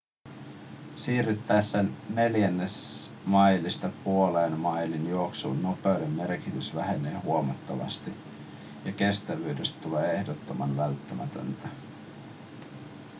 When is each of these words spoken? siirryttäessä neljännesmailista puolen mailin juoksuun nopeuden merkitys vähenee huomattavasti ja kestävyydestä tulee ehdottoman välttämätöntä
siirryttäessä 0.95 1.85
neljännesmailista 2.13 3.89
puolen 4.03 4.59
mailin 4.59 5.09
juoksuun 5.09 5.61
nopeuden 5.61 6.11
merkitys 6.11 6.75
vähenee 6.75 7.15
huomattavasti 7.23 8.11
ja 8.85 8.91
kestävyydestä 8.91 9.81
tulee 9.81 10.13
ehdottoman 10.13 10.77
välttämätöntä 10.77 11.67